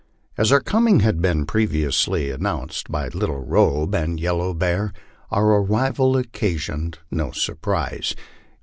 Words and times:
As 0.35 0.51
our 0.51 0.61
coming 0.61 1.01
had 1.01 1.21
been 1.21 1.45
previously 1.45 2.31
announced 2.31 2.91
by 2.91 3.09
Little 3.09 3.37
Robe 3.45 3.93
and 3.93 4.19
Yellow 4.19 4.51
Bear, 4.51 4.91
our 5.29 5.59
arrival 5.61 6.17
occasioned 6.17 6.97
no 7.11 7.29
surprise. 7.29 8.15